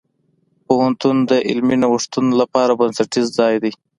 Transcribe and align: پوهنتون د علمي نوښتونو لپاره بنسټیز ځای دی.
پوهنتون 0.67 1.17
د 1.29 1.31
علمي 1.47 1.77
نوښتونو 1.83 2.31
لپاره 2.41 2.77
بنسټیز 2.79 3.27
ځای 3.39 3.55
دی. 3.63 3.71